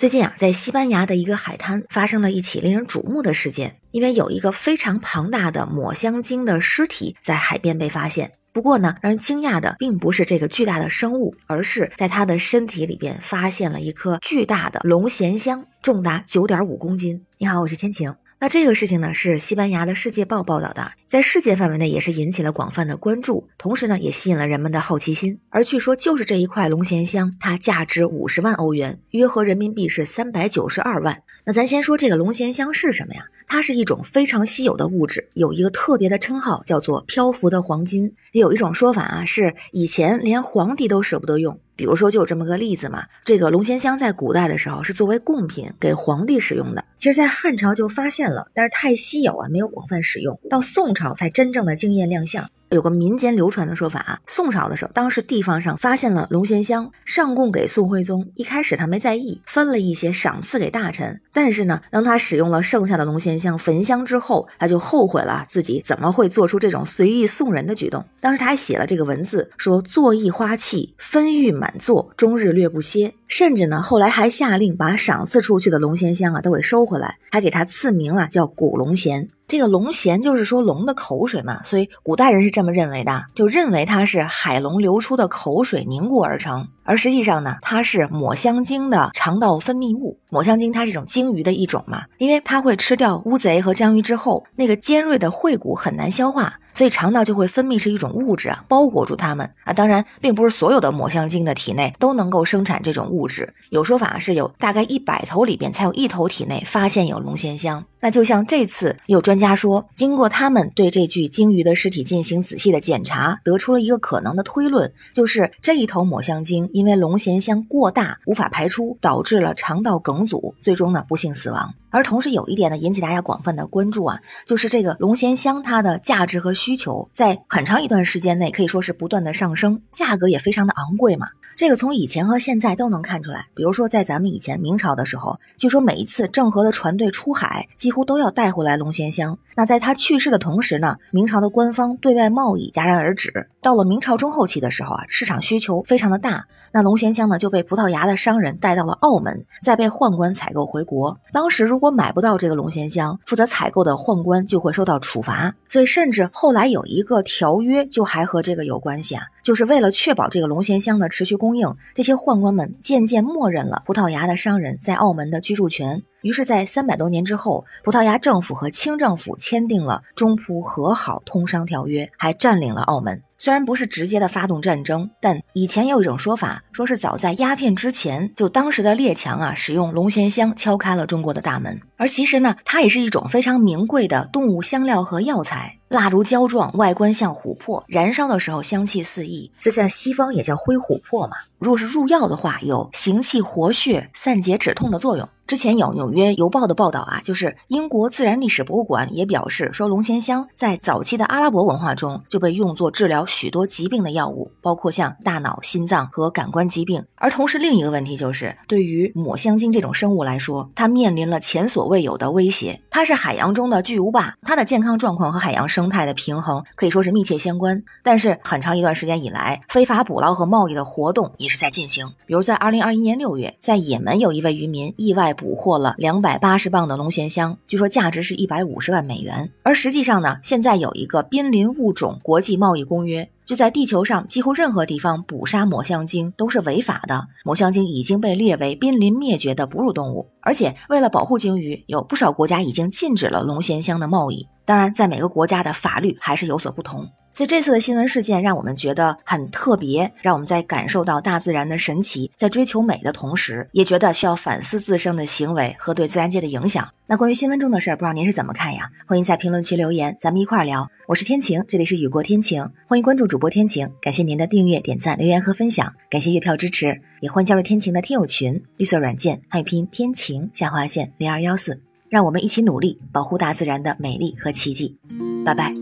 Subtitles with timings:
[0.00, 8.32] 最近啊，在西班牙的一个海滩发生了一起令人瞩目的事件，因为有一个非常庞大的抹香鲸的尸体在海边被发现。
[8.50, 17.26] 不过呢，让人惊讶的并不是这个巨大的生物，而是在它的身体里边发现了一颗巨大的龙涎香，重达九点五公斤。
[17.36, 18.14] 你好，我是天晴。
[18.38, 25.40] 那这个事情呢，是西班牙的《世界报》报道的，在世界范围内也是引起了广泛的关注，同时呢，也吸引了人们的好奇心。
[25.48, 31.20] 而据说，就是这一块龙涎香，它价值五十万欧元，约合人民币是三百九十二万。
[31.44, 33.24] 那咱先说这个龙涎香是什么呀？
[33.48, 38.14] 它是一种非常稀有的物质，有一个特别的称号，叫做漂浮的黄金。
[38.30, 41.58] 有一种说法啊，是以前连皇帝都舍不得用。
[41.74, 43.02] 比如说，就有这么个例子嘛。
[43.24, 46.84] 这个龙涎香在古代的时候是作为贡品给皇帝使用的。
[46.98, 50.38] 其实，在汉朝就发现了，但是太稀有啊，没有广泛使用。
[50.50, 52.48] 到宋朝才真正的惊艳亮相。
[52.70, 58.30] 有个民间流传的说法啊，宋朝的时候，当时地方上发现了龙涎香，上供给宋徽宗。
[58.36, 61.20] 一开始他没在意，分了一些赏赐给大臣。
[61.32, 68.04] 但是呢，当他使用了剩下的龙涎香焚香之后，他就后悔了自己怎么会做出这种随意送人的举动。
[68.20, 73.12] 当时他还写了这个文字，说坐意花气，分玉满座，终日略不歇。
[73.26, 79.28] 甚至呢，后来还下令把赏赐出去的龙涎香啊都给收回来，还给他赐名了，叫古龙涎。
[79.50, 86.68] 这个龙涎就是说龙的口水嘛，所以古代人是这么认为的，就认为它是海龙流出的口水凝固而成。
[86.84, 90.20] 而实际上呢，它是抹香鲸的肠道分泌物。
[90.30, 96.54] 抹香鲸它是一种鲸鱼的一种嘛，因为它会吃掉乌贼和章鱼之后，那个尖锐的喙骨很难消化。
[96.74, 99.72] 所以肠道就会分泌是一种物质啊，包裹住它们啊。
[99.72, 103.52] 当然，并不是所有的抹香鲸的体内都能够生产这种物质。
[103.70, 107.84] 有说法是有大概一百头里边才有一头体内发现有龙涎香。
[108.02, 121.74] 那就像这次有专家说，经过他们对这具鲸鱼的尸体进行仔细的检查，得出了一个可能的推论，就是这一头抹香鲸因为龙涎香过大无法排出，导致了肠道梗阻，最终呢不幸死亡。
[121.90, 131.28] 而同时有一点呢引起大家广泛的关注啊，就是这个龙涎香它的价值和需求在很长一段时间内可以说是不断的上升，价格也非常的昂贵嘛。
[131.56, 133.46] 这个从以前和现在都能看出来。
[133.54, 139.38] 比如说在咱们以前明朝的时候，据说每一次郑和的船队出海，几乎都要带回来龙涎香。
[139.54, 143.48] 那在他去世的同时呢，明朝的官方对外贸易戛然而止。
[143.60, 151.18] 到了明朝中后期的时候啊，市场需求非常的大，那龙涎香呢就被葡萄牙的商人带到了澳门，再被宦官采购回国。
[151.32, 155.54] 当时如果买不到这个龙涎香，负责采购的宦官就会受到处罚。
[155.68, 166.04] 所以甚至后来有一个条约，就还和这个有关系啊，就是为了确保这个龙涎香的持续供应，这些宦官们渐渐默认了葡萄牙的商人在澳门的居住权。
[166.22, 173.22] 于是，在三百多年之后，葡萄牙政府和清政府签订了中葡和好通商条约，还占领了澳门。
[173.38, 181.80] 虽然不是直接的发动战争，但以前有一种说法，说是早在鸦片之前，就当时的列强啊，使用龙涎香敲开了中国的大门。
[181.96, 185.78] 而其实呢，它也是一种非常名贵的动物香料和药材。
[185.88, 191.36] 蜡烛胶状，外观像琥珀，燃烧的时候香气四溢，这在西方也叫灰琥珀嘛。
[191.58, 195.28] 如果是入药的话，有行气活血、散结止痛的作用。
[195.50, 207.04] 之前有《纽约邮报》的报道啊，就是英国自然历史博物馆也表示说，龙涎香在早期的阿拉伯文化中就被用作治疗许多疾病的药物，包括像大脑、心脏和感官疾病。
[207.16, 212.80] 而同时，另一个问题就是，对于抹香鲸这种生物来说，它面临了前所未有的威胁。
[212.88, 217.82] 它是海洋中的巨无霸，它的健康状况和海洋生态的平衡可以说是密切相关。
[218.04, 222.06] 但是很长一段时间以来，非法捕捞和贸易的活动也是在进行。
[222.24, 225.34] 比如在二零二一年六月，在也门有一位渔民意外。
[225.40, 229.50] 捕获了两百八十磅的龙涎香，据说价值是一百五十万美元。
[229.62, 237.26] 而实际上呢，现在有一个濒临物种国际贸易公约，就在地球上几乎任何地方捕杀抹香鲸都是违法的。
[237.42, 244.46] 抹香鲸已经被列为濒临灭绝的哺乳动物，而且为了保护鲸鱼，有不少国家已经禁止了龙涎香的贸易。
[244.70, 247.04] 当然，在每个国家的法律还是有所不同。
[247.32, 256.88] 所以这次的新闻事件让我们觉得很特别，让我们在感受到大自然的神奇，在追求美的同时，也觉得需要反思自身的行为和对自然界的影响。
[257.08, 258.88] 那关于新闻中的事儿，不知道您是怎么看呀？
[259.08, 260.88] 欢迎在评论区留言，咱们一块儿聊。
[261.08, 263.90] 我是天晴，这里是雨过天晴，欢迎关注主播天晴。
[264.00, 274.98] 感谢您的订阅、点赞、留言和分享，感谢月票支持，也欢迎加入天晴的听友群，绿色软件汉语拼天晴下划线零二幺四，让我们一起努力保护大自然的美丽和奇迹。
[275.44, 275.79] 拜拜。